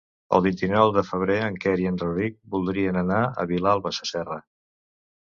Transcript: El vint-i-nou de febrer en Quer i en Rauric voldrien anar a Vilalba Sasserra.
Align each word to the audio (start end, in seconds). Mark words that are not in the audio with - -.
El 0.35 0.41
vint-i-nou 0.45 0.93
de 0.95 1.03
febrer 1.09 1.35
en 1.49 1.59
Quer 1.67 1.75
i 1.83 1.87
en 1.91 2.01
Rauric 2.05 2.41
voldrien 2.57 3.01
anar 3.05 3.23
a 3.45 3.49
Vilalba 3.55 3.97
Sasserra. 4.03 4.45